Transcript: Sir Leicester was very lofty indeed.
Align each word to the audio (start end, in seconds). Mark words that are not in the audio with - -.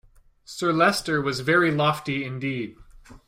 Sir 0.45 0.73
Leicester 0.73 1.21
was 1.21 1.41
very 1.41 1.69
lofty 1.69 2.25
indeed. 2.25 2.75